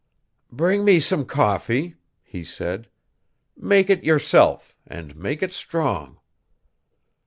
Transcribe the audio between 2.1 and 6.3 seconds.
he said; "make it yourself, and make it strong."